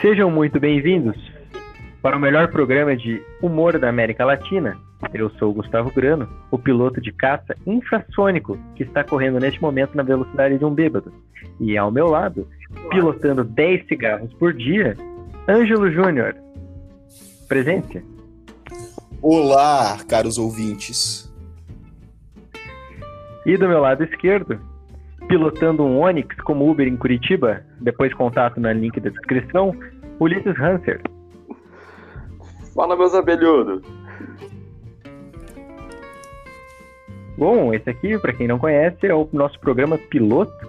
[0.00, 1.16] Sejam muito bem-vindos
[2.00, 4.78] para o melhor programa de humor da América Latina.
[5.12, 9.96] Eu sou o Gustavo Grano, o piloto de caça infrassônico que está correndo neste momento
[9.96, 11.12] na velocidade de um bêbado.
[11.58, 12.46] E ao meu lado,
[12.90, 14.96] pilotando 10 cigarros por dia,
[15.48, 16.36] Ângelo Júnior.
[17.48, 18.00] Presente.
[19.20, 21.28] Olá, caros ouvintes.
[23.44, 24.60] E do meu lado esquerdo,
[25.28, 29.74] pilotando um Onix como Uber em Curitiba, depois contato no link da descrição,
[30.20, 31.00] Ulisses Hanser.
[32.74, 33.82] Fala, meus abelhudos.
[37.36, 40.68] Bom, esse aqui, para quem não conhece, é o nosso programa piloto,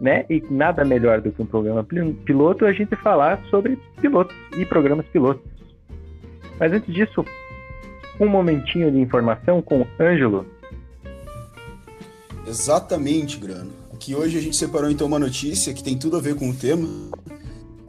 [0.00, 0.24] né?
[0.30, 1.84] E nada melhor do que um programa
[2.24, 5.42] piloto a gente falar sobre pilotos e programas pilotos.
[6.58, 7.24] Mas antes disso,
[8.18, 10.46] um momentinho de informação com o Ângelo.
[12.46, 13.72] Exatamente, Grano.
[13.92, 16.54] Aqui hoje a gente separou então uma notícia que tem tudo a ver com o
[16.54, 16.88] tema.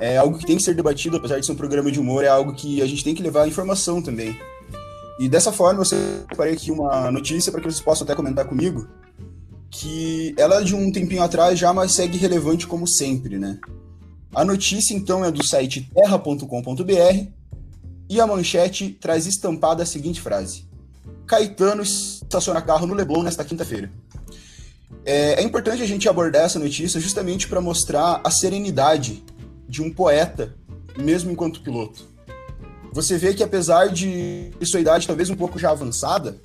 [0.04, 2.28] É algo que tem que ser debatido, apesar de ser um programa de humor, é
[2.28, 4.38] algo que a gente tem que levar a informação também.
[5.18, 8.86] E dessa forma eu separei aqui uma notícia para que vocês possam até comentar comigo,
[9.72, 13.58] que ela é de um tempinho atrás já, mas segue relevante como sempre, né?
[14.36, 17.28] A notícia então é do site terra.com.br
[18.10, 20.66] e a manchete traz estampada a seguinte frase:
[21.26, 23.90] Caetano estaciona carro no Leblon nesta quinta-feira.
[25.06, 29.24] É, é, importante a gente abordar essa notícia justamente para mostrar a serenidade
[29.74, 30.54] de um poeta,
[30.96, 32.08] mesmo enquanto piloto.
[32.92, 36.38] Você vê que apesar de sua idade talvez um pouco já avançada,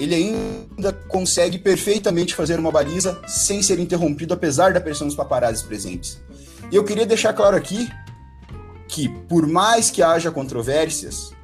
[0.00, 5.62] ele ainda consegue perfeitamente fazer uma baliza sem ser interrompido, apesar da pressão dos paparazzi
[5.62, 6.18] presentes.
[6.72, 7.86] E eu queria deixar claro aqui
[8.88, 11.34] que, por mais que haja controvérsias,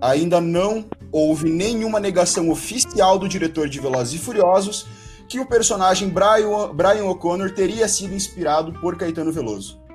[0.00, 4.86] ainda não houve nenhuma negação oficial do diretor de Velozes e Furiosos
[5.28, 9.87] que o personagem Brian, Brian O'Connor teria sido inspirado por Caetano Veloso.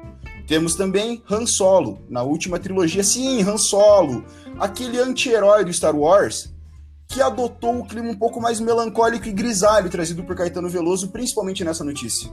[0.48, 3.04] Temos também Han Solo, na última trilogia.
[3.04, 4.24] Sim, Han Solo,
[4.60, 6.54] aquele anti-herói do Star Wars,
[7.08, 11.64] que adotou o clima um pouco mais melancólico e grisalho trazido por Caetano Veloso, principalmente
[11.64, 12.30] nessa notícia.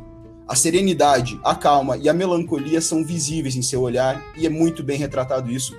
[0.49, 4.83] A serenidade, a calma e a melancolia são visíveis em seu olhar e é muito
[4.83, 5.77] bem retratado isso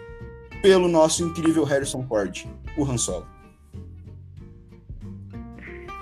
[0.61, 2.45] pelo nosso incrível Harrison Ford,
[2.77, 3.40] o Han Solo.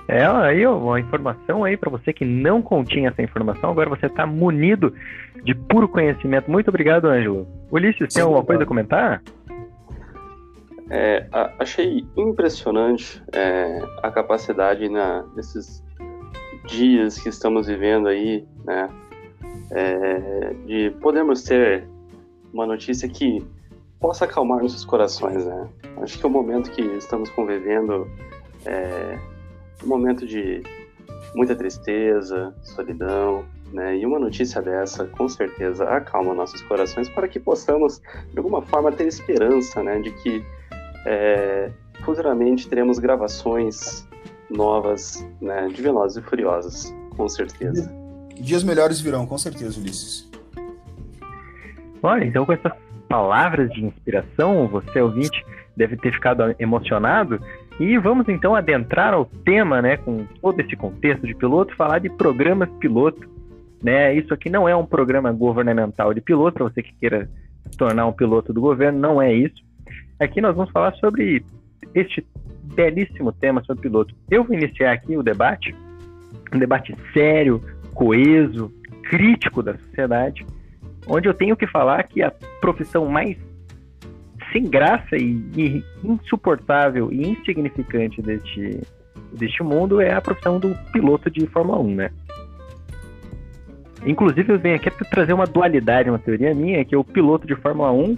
[0.10, 4.26] É, aí uma informação aí para você que não continha essa informação, agora você está
[4.26, 4.92] munido
[5.44, 6.50] de puro conhecimento.
[6.50, 7.48] Muito obrigado, Ângelo.
[7.72, 9.22] Ulisses, tem alguma coisa a comentar?
[10.90, 11.28] É,
[11.60, 15.84] achei impressionante é, a capacidade na, nesses
[16.66, 18.90] dias que estamos vivendo aí, né,
[19.70, 21.88] é, de podermos ter
[22.52, 23.46] uma notícia que
[24.00, 25.70] possa acalmar nossos corações, né?
[26.02, 28.10] Acho que é o momento que estamos convivendo
[28.66, 29.20] é
[29.84, 30.62] um momento de
[31.36, 33.98] muita tristeza, solidão, né?
[33.98, 38.02] E uma notícia dessa, com certeza, acalma nossos corações para que possamos,
[38.32, 40.00] de alguma forma, ter esperança, né?
[40.00, 40.44] De que
[41.06, 41.72] é,
[42.04, 44.08] futuramente teremos gravações
[44.50, 47.92] novas, né, de Velozes e Furiosos, com certeza.
[48.36, 50.30] Dias melhores virão, com certeza, Ulisses.
[52.02, 52.72] Olha, então com essas
[53.08, 55.46] palavras de inspiração, você ouvinte
[55.80, 57.40] deve ter ficado emocionado.
[57.80, 62.10] E vamos então adentrar ao tema, né, com todo esse contexto de piloto, falar de
[62.10, 63.28] programas piloto.
[63.82, 64.14] Né?
[64.14, 67.30] Isso aqui não é um programa governamental de piloto, para você que queira
[67.72, 69.64] se tornar um piloto do governo, não é isso.
[70.20, 71.46] Aqui nós vamos falar sobre
[71.96, 72.28] este
[72.76, 74.14] belíssimo tema sobre piloto.
[74.30, 75.74] Eu vou iniciar aqui o debate,
[76.54, 77.64] um debate sério,
[77.94, 78.70] coeso,
[79.04, 80.46] crítico da sociedade,
[81.08, 83.38] onde eu tenho que falar que a profissão mais
[84.52, 88.82] sem graça e, e insuportável e insignificante deste,
[89.34, 92.12] deste mundo é a profissão do piloto de Fórmula 1, né?
[94.06, 97.56] Inclusive, eu venho aqui para trazer uma dualidade, uma teoria minha, que o piloto de
[97.56, 98.16] Fórmula 1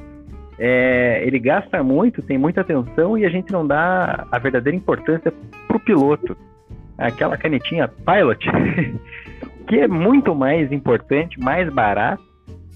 [0.59, 5.33] é, ele gasta muito, tem muita atenção e a gente não dá a verdadeira importância
[5.67, 6.37] pro piloto.
[6.97, 8.47] Aquela canetinha Pilot,
[9.67, 12.23] que é muito mais importante, mais barato,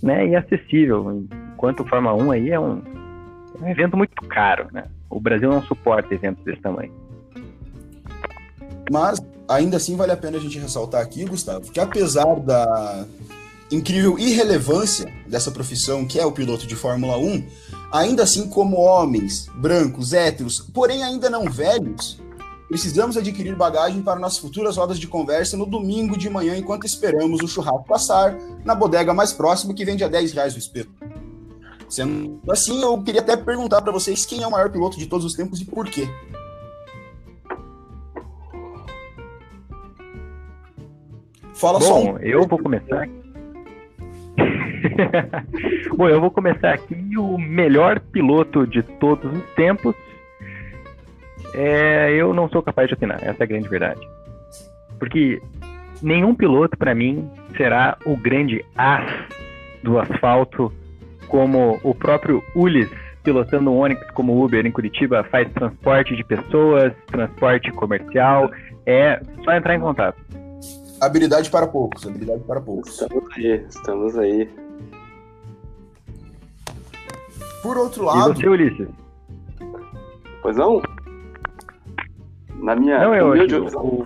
[0.01, 1.23] né, e acessível.
[1.53, 2.94] Enquanto o Fórmula 1 aí é um, é
[3.61, 4.83] um evento muito caro, né?
[5.09, 6.91] O Brasil não suporta eventos desse tamanho.
[8.91, 13.05] Mas ainda assim vale a pena a gente ressaltar aqui, Gustavo, que apesar da
[13.71, 17.45] incrível irrelevância dessa profissão que é o piloto de Fórmula 1,
[17.91, 22.19] ainda assim, como homens, brancos, héteros, porém ainda não velhos,
[22.67, 27.41] precisamos adquirir bagagem para nossas futuras rodas de conversa no domingo de manhã, enquanto esperamos
[27.41, 30.91] o churrasco passar na bodega mais próxima que vende a 10 reais o espeto.
[31.89, 35.25] Sendo assim, eu queria até perguntar para vocês quem é o maior piloto de todos
[35.25, 36.07] os tempos e por quê.
[41.53, 42.17] Fala Bom, só um...
[42.19, 43.07] eu vou começar.
[45.95, 46.95] Bom, eu vou começar aqui.
[47.17, 49.95] O melhor piloto de todos os tempos.
[51.53, 54.01] É, eu não sou capaz de opinar, essa é a grande verdade.
[54.99, 55.41] Porque
[56.01, 59.09] nenhum piloto, para mim, será o grande as
[59.81, 60.73] do asfalto,
[61.27, 62.89] como o próprio Ulis,
[63.23, 68.49] pilotando um Onix como Uber em Curitiba, faz transporte de pessoas, transporte comercial.
[68.85, 70.17] É só entrar em contato.
[71.01, 72.91] Habilidade para poucos, habilidade para poucos.
[72.93, 74.49] Estamos aí, estamos aí.
[77.61, 78.31] Por outro lado.
[78.31, 78.87] E você, Ulisses?
[80.41, 80.81] Pois não?
[82.59, 82.99] Na minha.
[82.99, 84.05] Não, eu humilde- o...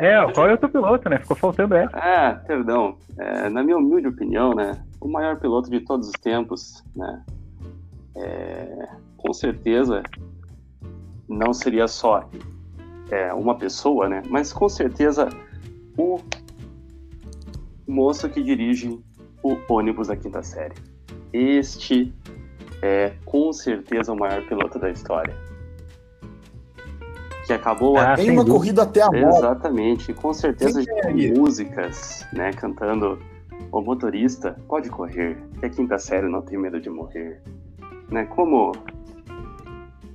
[0.00, 1.18] É, qual é o teu piloto, né?
[1.18, 1.96] Ficou faltando essa.
[1.96, 2.96] Ah, perdão.
[3.18, 7.24] É, na minha humilde opinião, né, o maior piloto de todos os tempos, né,
[8.16, 10.02] é, com certeza
[11.28, 12.28] não seria só
[13.10, 15.28] é, uma pessoa, né, mas com certeza
[15.96, 16.18] o
[17.86, 18.98] moço que dirige
[19.42, 20.74] o ônibus da quinta série.
[21.32, 22.12] Este
[22.82, 25.34] é com certeza o maior piloto da história.
[27.46, 28.58] Que acabou Ah, Tem sem uma dúvida.
[28.58, 29.38] corrida até a morte.
[29.38, 30.82] Exatamente, com certeza
[31.34, 33.18] músicas, né, cantando
[33.70, 37.40] o motorista pode correr, que a quinta série não tem medo de morrer,
[38.10, 38.24] né?
[38.26, 38.72] Como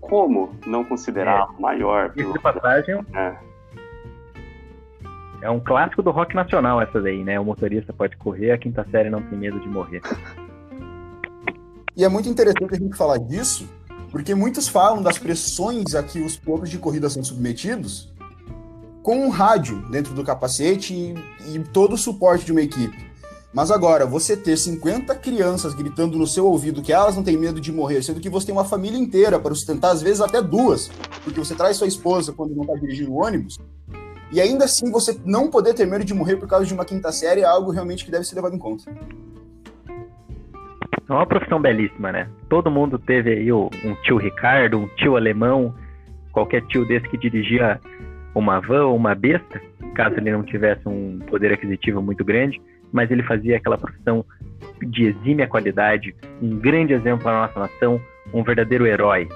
[0.02, 3.40] como não considerar o maior Isso de piloto, passagem né?
[5.42, 7.40] é um clássico do rock nacional essa daí, né?
[7.40, 10.02] O motorista pode correr, a quinta série não tem medo de morrer.
[11.96, 13.70] E é muito interessante a gente falar disso,
[14.10, 18.12] porque muitos falam das pressões a que os pilotos de corrida são submetidos
[19.04, 23.12] com um rádio dentro do capacete e, e todo o suporte de uma equipe.
[23.54, 27.62] Mas agora, você ter 50 crianças gritando no seu ouvido que elas não têm medo
[27.62, 30.88] de morrer, sendo que você tem uma família inteira para sustentar, às vezes até duas,
[31.24, 33.60] porque você traz sua esposa quando não está dirigindo o ônibus,
[34.32, 37.12] e ainda assim você não poder ter medo de morrer por causa de uma quinta
[37.12, 38.92] série é algo realmente que deve ser levado em conta.
[41.08, 42.28] É uma profissão belíssima, né?
[42.50, 43.70] Todo mundo teve aí um
[44.04, 45.76] tio Ricardo, um tio alemão,
[46.32, 47.80] qualquer tio desse que dirigia
[48.34, 49.62] uma van ou uma besta,
[49.94, 52.60] caso ele não tivesse um poder aquisitivo muito grande,
[52.94, 54.24] mas ele fazia aquela profissão
[54.81, 58.00] de exímia qualidade, um grande exemplo para a nossa nação,
[58.34, 59.28] um verdadeiro herói.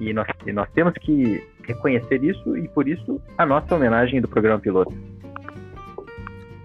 [0.00, 4.28] E nós, e nós temos que reconhecer isso e por isso a nossa homenagem do
[4.28, 4.92] programa piloto.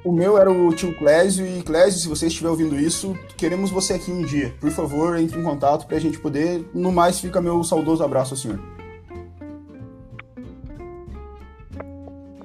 [0.03, 3.93] O meu era o tio Clésio, e Clésio, se você estiver ouvindo isso, queremos você
[3.93, 4.51] aqui um dia.
[4.59, 6.65] Por favor, entre em contato para a gente poder.
[6.73, 8.59] No mais, fica meu saudoso abraço ao senhor.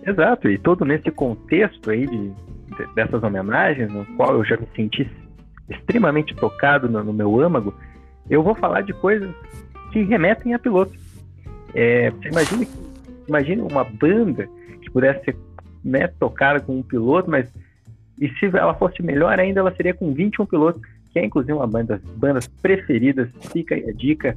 [0.07, 2.54] Exato, e todo nesse contexto aí de, de-
[2.95, 5.11] dessas homenagens, no qual eu já me senti
[5.69, 7.75] extremamente tocado no, no meu âmago,
[8.29, 9.35] eu vou falar de coisas
[9.93, 10.93] que remetem a piloto.
[11.75, 12.13] É,
[13.27, 14.49] imagina uma banda
[14.81, 15.37] que pudesse ser
[15.85, 17.49] né, tocada com um piloto, mas
[18.21, 20.83] e se ela fosse melhor ainda, ela seria com 21 pilotos,
[21.13, 24.37] que é inclusive uma banda, das bandas preferidas, fica a dica.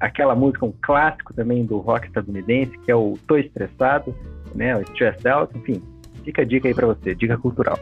[0.00, 4.14] Aquela música, um clássico também do rock estadunidense, que é o Tô Estressado,
[4.54, 5.82] né, o Stress Out, enfim,
[6.26, 7.78] fica a dica aí pra você, dica cultural.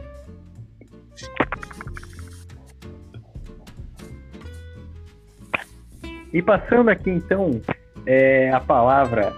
[6.33, 7.61] E passando aqui então
[8.07, 9.33] é, a palavra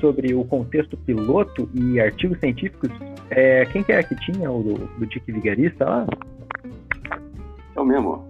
[0.00, 2.90] sobre o contexto piloto e artigos científicos,
[3.30, 6.06] é, quem que era que tinha o do, do Dick Vigarista lá?
[7.76, 8.26] Eu mesmo.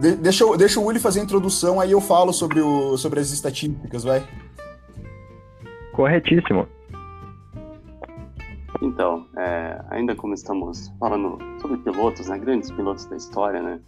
[0.00, 3.20] De- deixa, eu- deixa o Uli fazer a introdução, aí eu falo sobre, o, sobre
[3.20, 4.22] as estatísticas, vai.
[5.92, 6.66] Corretíssimo.
[8.84, 13.80] Então, é, ainda como estamos falando sobre pilotos, né, grandes pilotos da história, né,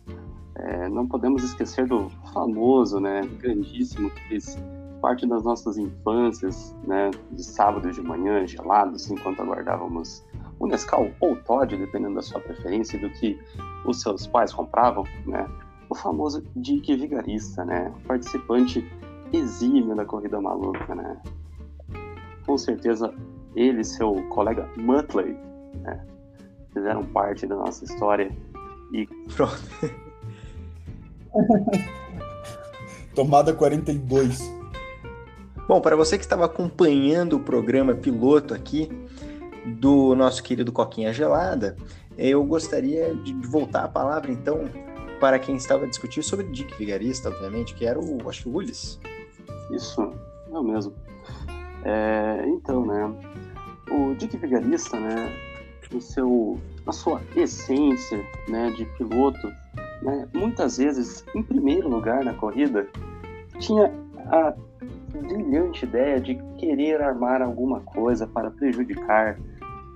[0.54, 4.58] é, não podemos esquecer do famoso, né, grandíssimo que fez
[5.02, 10.24] parte das nossas infâncias, né, de sábado de manhã, gelados, enquanto aguardávamos
[10.58, 13.38] o Nescau ou Todd, dependendo da sua preferência do que
[13.84, 15.46] os seus pais compravam, né,
[15.90, 18.82] o famoso Dick Vigarista, né, participante
[19.30, 21.20] exímio da corrida maluca, né,
[22.46, 23.12] com certeza
[23.56, 25.36] ele e seu colega Muttley
[25.82, 26.04] né,
[26.72, 28.30] fizeram parte da nossa história.
[29.34, 29.60] Pronto.
[33.14, 34.38] Tomada 42.
[35.66, 38.88] Bom, para você que estava acompanhando o programa piloto aqui
[39.64, 41.76] do nosso querido Coquinha Gelada,
[42.16, 44.70] eu gostaria de voltar a palavra então
[45.18, 48.54] para quem estava a discutir sobre Dick Vigarista, obviamente, que era o, acho que o
[48.54, 49.00] Ulis.
[49.70, 50.12] Isso,
[50.52, 50.94] eu mesmo.
[51.84, 53.14] É, então, né,
[53.90, 55.32] o Dick Vigarista, né,
[55.92, 59.48] no seu, na sua essência, né, de piloto,
[60.02, 62.86] né, muitas vezes, em primeiro lugar na corrida,
[63.58, 63.92] tinha
[64.30, 64.54] a
[65.20, 69.38] brilhante ideia de querer armar alguma coisa para prejudicar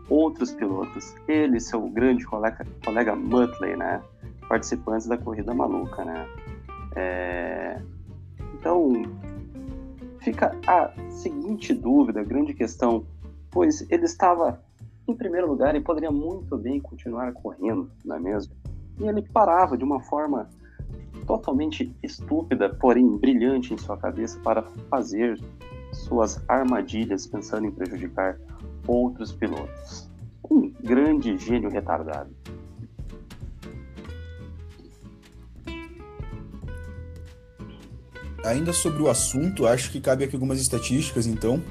[0.08, 4.02] outros pilotos, ele seu grande colega, colega Muttley, né?
[4.48, 6.26] Participantes da corrida maluca, né?
[6.96, 7.80] É...
[8.54, 9.02] Então,
[10.18, 13.04] fica a seguinte dúvida, a grande questão,
[13.50, 14.60] pois ele estava
[15.08, 18.54] em primeiro lugar e poderia muito bem continuar correndo, não é mesmo?
[18.98, 20.48] E ele parava de uma forma
[21.26, 25.40] totalmente estúpida, porém brilhante em sua cabeça para fazer
[25.92, 28.38] suas armadilhas pensando em prejudicar
[28.86, 30.08] outros pilotos.
[30.48, 32.30] Um grande gênio retardado.
[38.44, 41.62] Ainda sobre o assunto, acho que cabe aqui algumas estatísticas, então.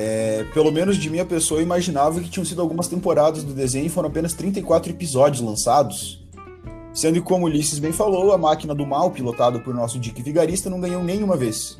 [0.00, 3.86] É, pelo menos de minha pessoa, eu imaginava que tinham sido algumas temporadas do desenho
[3.86, 6.24] e foram apenas 34 episódios lançados.
[6.94, 10.70] Sendo que, como Ulisses bem falou, a máquina do mal, pilotada por nosso Dick Vigarista,
[10.70, 11.78] não ganhou nenhuma vez.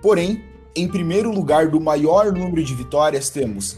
[0.00, 0.42] Porém,
[0.74, 3.76] em primeiro lugar do maior número de vitórias, temos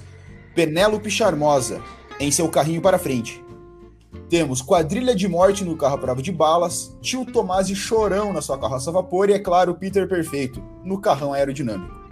[0.54, 1.82] Penélope Charmosa
[2.20, 3.44] em seu carrinho para frente.
[4.28, 8.40] Temos Quadrilha de Morte no carro à prova de balas, Tio Tomás e Chorão na
[8.40, 12.03] sua carroça a vapor e, é claro, Peter Perfeito no carrão aerodinâmico.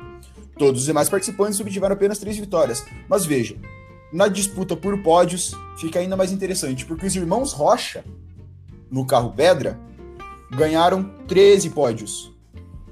[0.63, 3.57] Todos os demais participantes obtiveram apenas três vitórias, mas veja,
[4.13, 8.05] na disputa por pódios fica ainda mais interessante, porque os irmãos Rocha,
[8.89, 9.77] no carro Pedra,
[10.53, 12.33] ganharam 13 pódios.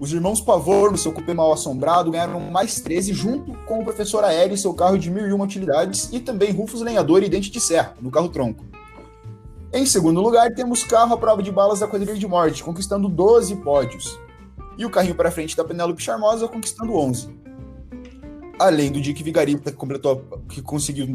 [0.00, 4.25] Os irmãos Pavor, no seu cupê mal assombrado, ganharam mais 13, junto com o professor
[4.25, 7.53] Aéreo e seu carro de mil e uma utilidades, e também Rufus Lenhador e Dente
[7.53, 8.65] de Serra, no carro tronco.
[9.73, 13.55] Em segundo lugar, temos carro à prova de balas da Quadrilha de Morte, conquistando 12
[13.59, 14.19] pódios.
[14.77, 17.39] E o carrinho para frente da Penélope Charmosa, conquistando 11.
[18.61, 21.07] Além do Dick Vigarista, que completou, que conseguiu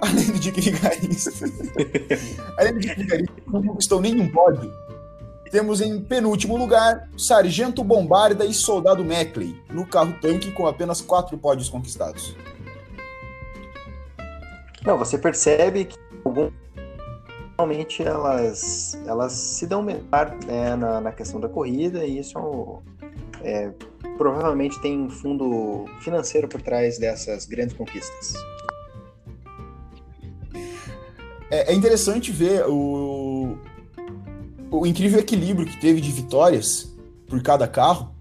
[0.00, 1.30] Além do Dick Vigarista.
[2.58, 4.72] Além do Dick Vigarista, não conquistou nenhum pódio,
[5.52, 11.38] temos em penúltimo lugar Sargento Bombarda e Soldado Mackley, no carro tanque com apenas quatro
[11.38, 12.36] pódios conquistados.
[14.84, 16.50] Não, você percebe que algum...
[17.56, 22.82] realmente elas, elas se dão melhor né, na, na questão da corrida e isso
[23.44, 23.70] é,
[24.16, 28.34] provavelmente tem um fundo financeiro por trás dessas grandes conquistas.
[31.50, 33.56] É, é interessante ver o,
[34.70, 36.92] o incrível equilíbrio que teve de vitórias
[37.28, 38.14] por cada carro,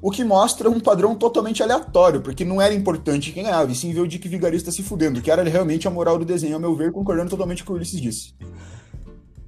[0.00, 3.92] o que mostra um padrão totalmente aleatório, porque não era importante quem ganhava, e sim
[3.92, 6.74] ver o Dick Vigarista se fudendo, que era realmente a moral do desenho, ao meu
[6.74, 8.34] ver, concordando totalmente com o que o Ulisses disse.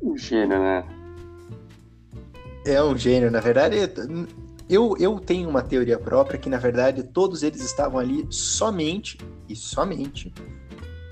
[0.02, 0.85] Um gênio, né?
[2.64, 3.76] É um gênio, na verdade.
[4.68, 9.18] Eu, eu tenho uma teoria própria que, na verdade, todos eles estavam ali somente
[9.49, 10.35] e somente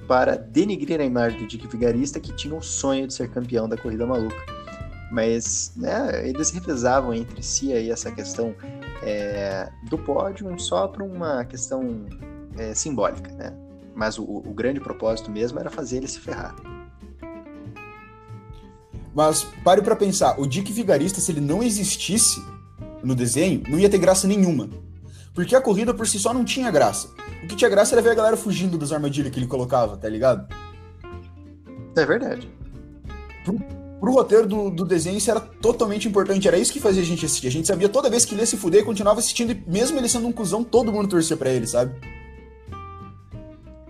[0.08, 3.76] para denigrir a imagem do Dick Vigarista, que tinha o sonho de ser campeão da
[3.76, 4.44] corrida maluca.
[5.10, 8.54] Mas né, eles revezavam entre si aí essa questão
[9.02, 12.06] é, do pódio só para uma questão
[12.58, 13.52] é, simbólica, né?
[13.94, 16.56] Mas o, o, grande propósito mesmo era fazer ele se ferrar.
[19.14, 22.42] Mas pare para pensar, o Dick Vigarista, se ele não existisse
[23.04, 24.68] no desenho, não ia ter graça nenhuma.
[25.34, 27.08] Porque a corrida por si só não tinha graça.
[27.42, 30.08] O que tinha graça era ver a galera fugindo das armadilhas que ele colocava, tá
[30.08, 30.46] ligado?
[31.96, 32.48] É verdade
[34.04, 36.46] pro roteiro do, do desenho isso era totalmente importante.
[36.46, 37.46] Era isso que fazia a gente assistir.
[37.46, 39.98] A gente sabia toda vez que ele ia se fuder e continuava assistindo, e mesmo
[39.98, 41.94] ele sendo um cuzão, todo mundo torcia pra ele, sabe?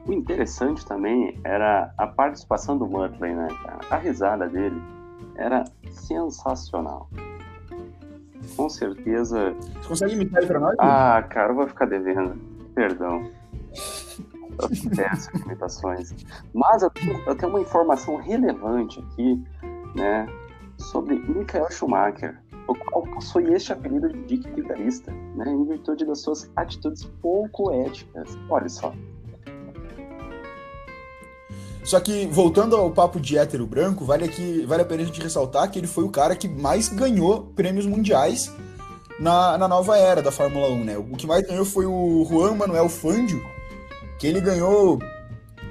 [0.07, 3.81] O interessante também era a participação do Muttley, né, cara?
[3.91, 4.81] A risada dele
[5.37, 7.09] era sensacional.
[8.57, 9.55] Com certeza.
[9.81, 10.77] Você consegue imitar ele pra nós?
[10.79, 12.37] Ah, cara, eu vou ficar devendo.
[12.75, 13.31] Perdão.
[14.99, 16.15] Essas imitações.
[16.53, 19.43] Mas eu tenho, eu tenho uma informação relevante aqui
[19.95, 20.27] né,
[20.79, 26.21] sobre Michael Schumacher, o qual possui este apelido de Dick Vigarista, né, em virtude das
[26.21, 28.39] suas atitudes pouco éticas.
[28.49, 28.95] Olha só.
[31.85, 35.21] Só que, voltando ao papo de hétero branco, vale, aqui, vale a pena a gente
[35.21, 38.51] ressaltar que ele foi o cara que mais ganhou prêmios mundiais
[39.21, 40.99] na, na nova era da Fórmula 1, né?
[40.99, 43.45] O que mais ganhou foi o Juan Manuel Fangio,
[44.19, 44.99] que ele ganhou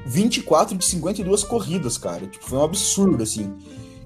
[0.05, 2.27] 24 de 52 corridas, cara.
[2.27, 3.51] Tipo, foi um absurdo, assim.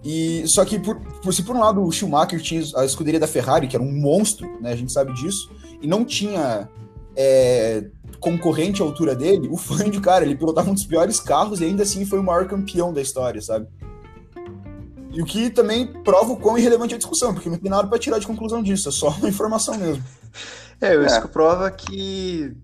[0.03, 3.27] E só que por, por se por um lado o Schumacher tinha a escuderia da
[3.27, 4.71] Ferrari, que era um monstro, né?
[4.71, 6.69] A gente sabe disso, e não tinha
[7.17, 7.83] é,
[8.19, 11.83] concorrente à altura dele, o Fangio, cara, ele pilotava um dos piores carros e ainda
[11.83, 13.67] assim foi o maior campeão da história, sabe?
[15.11, 17.87] E o que também prova o quão irrelevante é a discussão, porque não tem nada
[17.87, 20.03] para tirar de conclusão disso, é só uma informação mesmo.
[20.79, 21.27] É, isso é.
[21.27, 22.55] prova que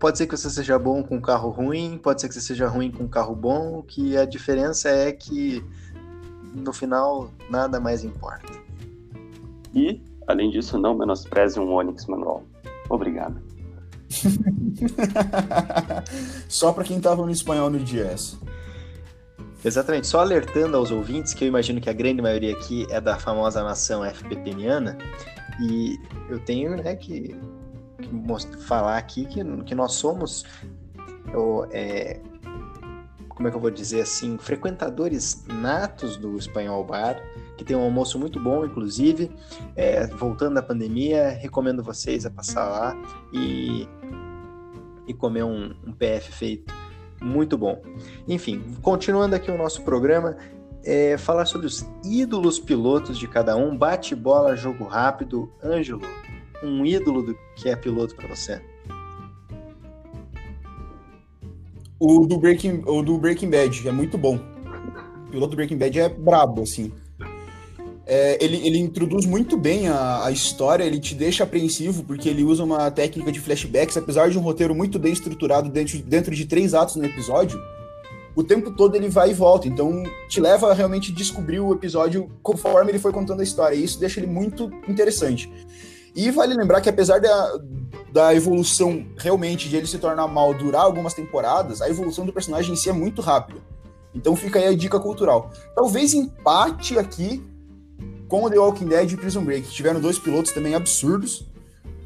[0.00, 2.66] pode ser que você seja bom com um carro ruim, pode ser que você seja
[2.66, 5.64] ruim com um carro bom, que a diferença é que
[6.54, 8.52] no final nada mais importa.
[9.74, 12.42] E, além disso, não menospreze um Onix manual.
[12.88, 13.40] Obrigado.
[16.48, 18.38] Só para quem tava no espanhol no DS.
[19.64, 23.18] Exatamente, só alertando aos ouvintes, que eu imagino que a grande maioria aqui é da
[23.18, 24.98] famosa nação FPPniana,
[25.58, 27.34] e eu tenho né, que,
[27.98, 30.44] que falar aqui que, que nós somos,
[31.32, 32.20] eu, é,
[33.30, 37.18] como é que eu vou dizer assim, frequentadores natos do Espanhol Bar,
[37.56, 39.30] que tem um almoço muito bom, inclusive.
[39.76, 42.96] É, voltando da pandemia, recomendo vocês a passar lá
[43.32, 43.88] e,
[45.06, 46.74] e comer um, um PF feito
[47.20, 47.80] muito bom.
[48.28, 50.36] Enfim, continuando aqui o nosso programa,
[50.84, 53.76] é, falar sobre os ídolos pilotos de cada um.
[53.76, 55.50] Bate bola, jogo rápido.
[55.62, 56.02] Ângelo,
[56.62, 58.60] um ídolo do que é piloto para você?
[61.98, 64.38] O do, Breaking, o do Breaking Bad é muito bom.
[65.26, 66.92] O piloto do Breaking Bad é brabo, assim.
[68.06, 72.44] É, ele, ele introduz muito bem a, a, história, ele te deixa apreensivo, porque ele
[72.44, 76.44] usa uma técnica de flashbacks, apesar de um roteiro muito bem estruturado dentro, dentro de
[76.44, 77.58] três atos no episódio,
[78.36, 82.30] o tempo todo ele vai e volta, então te leva a realmente descobrir o episódio
[82.42, 85.50] conforme ele foi contando a história, e isso deixa ele muito interessante.
[86.14, 87.58] E vale lembrar que apesar da,
[88.12, 92.74] da evolução realmente de ele se tornar mal durar algumas temporadas, a evolução do personagem
[92.74, 93.60] em si é muito rápida.
[94.14, 95.50] Então fica aí a dica cultural.
[95.74, 97.42] Talvez empate aqui
[98.34, 101.46] com o The Walking Dead e Prison Break, que tiveram dois pilotos também absurdos.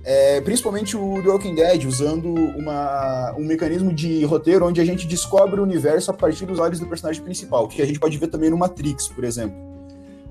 [0.04, 5.06] É, principalmente o The Walking Dead, usando uma, um mecanismo de roteiro onde a gente
[5.06, 8.26] descobre o universo a partir dos olhos do personagem principal, que a gente pode ver
[8.26, 9.56] também no Matrix, por exemplo.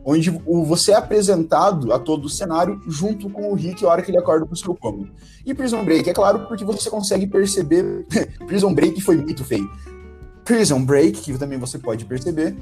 [0.06, 4.04] Onde o, você é apresentado a todo o cenário junto com o Rick a hora
[4.04, 5.10] que ele acorda pro seu cômodo.
[5.44, 8.06] E Prison Break, é claro, porque você consegue perceber.
[8.46, 9.68] Prison Break foi muito feio.
[10.46, 12.56] Prison Break, que também você pode perceber,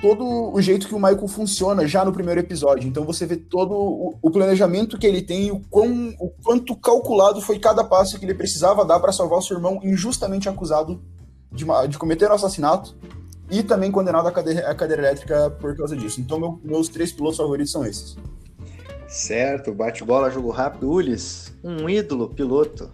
[0.00, 2.88] todo o jeito que o Michael funciona já no primeiro episódio.
[2.88, 7.40] Então você vê todo o, o planejamento que ele tem, o, quão, o quanto calculado
[7.40, 11.00] foi cada passo que ele precisava dar para salvar o seu irmão injustamente acusado
[11.52, 12.96] de, de cometer um assassinato
[13.50, 16.20] e também condenado à cadeira, à cadeira elétrica por causa disso.
[16.20, 18.16] Então meu, meus três pilotos favoritos são esses.
[19.06, 20.88] Certo, bate-bola, jogo rápido.
[20.88, 22.90] Ulis, um ídolo piloto.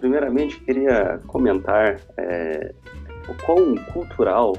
[0.00, 2.72] Primeiramente, queria comentar é,
[3.28, 4.54] o quão cultural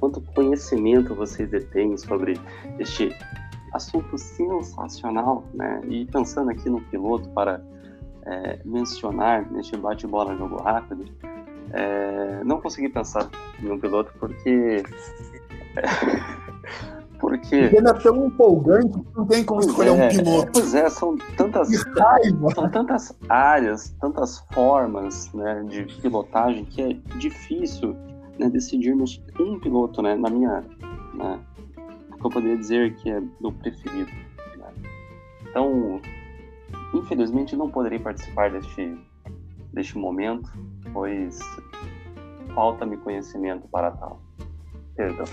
[0.00, 2.40] quanto conhecimento vocês detêm sobre
[2.78, 3.14] este
[3.72, 5.80] assunto sensacional, né?
[5.86, 7.62] E pensando aqui no piloto para
[8.24, 11.04] é, mencionar neste bate-bola jogo rápido,
[11.72, 13.28] é, não consegui pensar
[13.62, 14.82] em um piloto porque
[17.20, 20.52] porque ele é tão empolgante que não tem como escolher é, um piloto.
[20.52, 21.68] Pois é, são tantas
[22.54, 27.94] são tantas áreas, tantas formas, né, de pilotagem que é difícil
[28.40, 30.64] né, decidirmos um piloto, né, na minha,
[31.14, 31.38] né,
[32.18, 34.10] que eu poderia dizer que é meu preferido.
[34.56, 34.72] Né?
[35.42, 36.00] Então,
[36.94, 38.98] infelizmente não poderei participar deste,
[39.72, 40.50] deste momento,
[40.92, 41.38] pois
[42.54, 44.20] falta-me conhecimento para tal.
[44.96, 45.24] Perdão.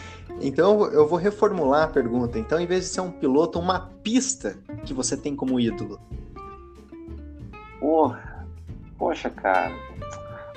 [0.42, 2.38] Então eu vou reformular a pergunta.
[2.38, 6.00] Então, em vez de ser um piloto, uma pista que você tem como ídolo.
[7.80, 8.48] Porra,
[8.98, 9.74] poxa, cara,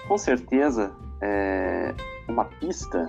[0.06, 1.94] com certeza é,
[2.30, 3.08] uma pista,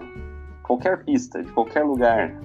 [0.63, 2.39] qualquer pista, de qualquer lugar.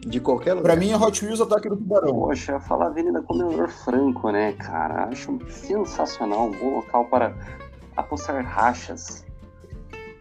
[0.00, 0.72] De qualquer lugar.
[0.72, 2.12] Pra mim é Hot Wheels Ataque do Tubarão.
[2.12, 5.04] Poxa, falar Avenida Comendador Franco, né, cara?
[5.04, 7.34] Acho sensacional, um bom local para
[7.96, 9.24] apostar rachas.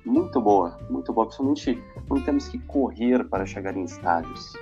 [0.05, 4.53] Muito boa, muito boa, principalmente quando temos que correr para chegar em estádios.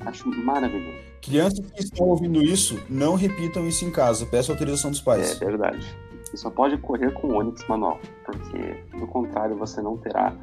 [0.00, 0.98] Acho maravilhoso.
[1.22, 4.26] Crianças que estão ouvindo isso, não repitam isso em casa.
[4.26, 5.40] Peça autorização dos pais.
[5.40, 5.96] É verdade.
[6.34, 10.36] Você só pode correr com o Onix manual, porque do contrário você não terá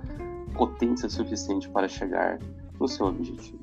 [0.56, 2.40] potência suficiente para chegar
[2.80, 3.60] no seu objetivo.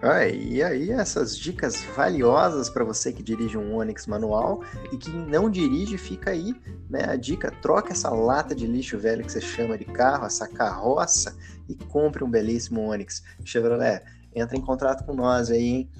[0.00, 5.10] Ah, e aí, essas dicas valiosas para você que dirige um Onix manual e que
[5.10, 6.54] não dirige, fica aí
[6.88, 10.46] né, a dica: troca essa lata de lixo velho que você chama de carro, essa
[10.46, 11.36] carroça,
[11.68, 13.24] e compre um belíssimo Onix.
[13.44, 15.90] Chevrolet, entra em contato com nós aí, hein?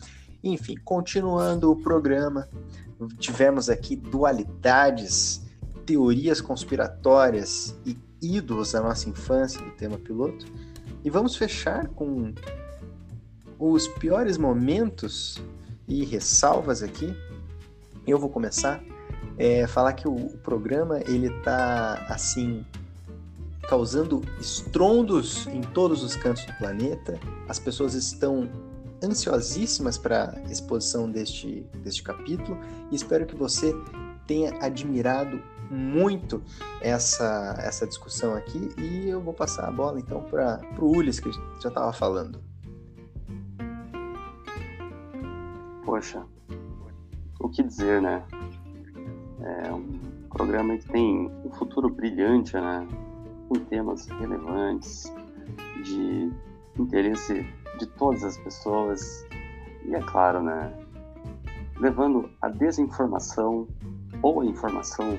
[0.42, 2.48] Enfim, continuando o programa,
[3.18, 5.42] tivemos aqui dualidades,
[5.85, 10.46] teorias conspiratórias e ídolos da nossa infância do tema piloto.
[11.05, 12.33] E vamos fechar com
[13.59, 15.40] os piores momentos
[15.87, 17.14] e ressalvas aqui.
[18.07, 18.83] Eu vou começar
[19.40, 22.64] é, falar que o, programa ele tá assim
[23.68, 27.18] causando estrondos em todos os cantos do planeta.
[27.48, 28.50] As pessoas estão
[29.02, 32.58] ansiosíssimas para a exposição deste, deste capítulo
[32.90, 33.74] e espero que você
[34.26, 36.42] tenha admirado muito
[36.80, 41.30] essa, essa discussão aqui e eu vou passar a bola então para o Ulis, que
[41.62, 42.42] já estava falando.
[45.84, 46.24] Poxa,
[47.38, 48.22] o que dizer, né?
[49.40, 52.86] É um programa que tem um futuro brilhante, né?
[53.48, 55.12] Com temas relevantes,
[55.82, 56.30] de
[56.78, 57.46] interesse
[57.80, 59.26] de todas as pessoas
[59.84, 60.72] e, é claro, né?
[61.78, 63.66] Levando a desinformação
[64.22, 65.18] ou a informação,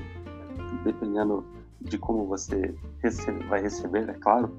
[0.84, 1.44] dependendo
[1.80, 4.54] de como você recebe, vai receber, é claro,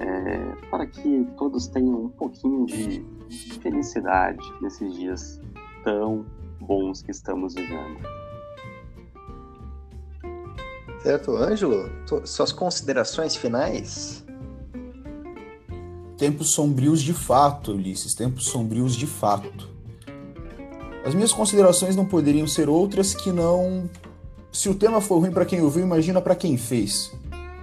[0.00, 3.04] é, para que todos tenham um pouquinho de
[3.60, 5.40] felicidade nesses dias
[5.84, 6.26] tão
[6.60, 8.00] bons que estamos vivendo.
[11.02, 11.88] Certo, Ângelo,
[12.24, 14.21] suas considerações finais?
[16.22, 19.68] Tempos sombrios de fato, Ulisses, tempos sombrios de fato.
[21.04, 23.90] As minhas considerações não poderiam ser outras que não.
[24.52, 27.10] Se o tema for ruim para quem ouviu, imagina para quem fez.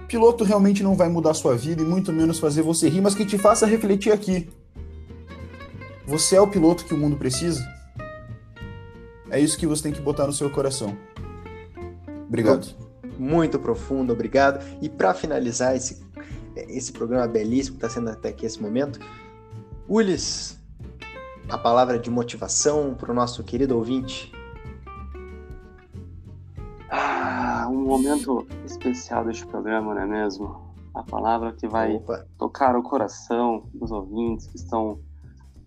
[0.06, 3.24] Piloto realmente não vai mudar sua vida e muito menos fazer você rir, mas que
[3.24, 4.50] te faça refletir aqui.
[6.06, 7.66] Você é o piloto que o mundo precisa?
[9.30, 10.94] É isso que você tem que botar no seu coração.
[12.28, 12.76] Obrigado.
[13.18, 14.62] Muito profundo, obrigado.
[14.82, 16.02] E para finalizar esse,
[16.68, 19.00] esse programa belíssimo que está sendo até aqui esse momento,
[19.88, 20.58] Ulis,
[21.48, 24.32] a palavra de motivação para o nosso querido ouvinte.
[26.88, 30.74] Ah, um momento especial deste programa, não é mesmo?
[30.94, 32.26] A palavra que vai Opa.
[32.38, 35.00] tocar o coração dos ouvintes que estão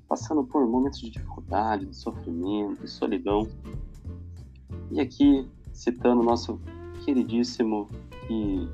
[0.08, 3.48] passando por momentos de dificuldade, de sofrimento, de solidão.
[4.92, 6.62] E aqui, citando nosso
[7.04, 7.90] queridíssimo
[8.30, 8.68] e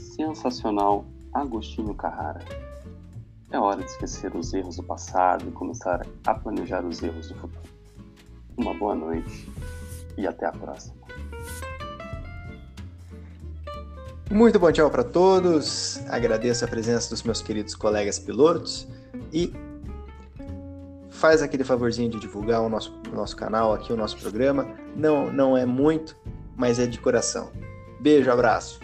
[0.00, 1.04] sensacional
[1.40, 2.40] Agostinho Carrara.
[3.50, 7.34] É hora de esquecer os erros do passado e começar a planejar os erros do
[7.34, 7.68] futuro.
[8.56, 9.50] Uma boa noite
[10.16, 10.96] e até a próxima.
[14.30, 16.00] Muito bom tchau para todos.
[16.08, 18.88] Agradeço a presença dos meus queridos colegas pilotos
[19.32, 19.52] e
[21.10, 24.66] faz aquele favorzinho de divulgar o nosso, o nosso canal aqui, o nosso programa.
[24.96, 26.16] Não, não é muito,
[26.56, 27.52] mas é de coração.
[28.00, 28.80] Beijo, abraço.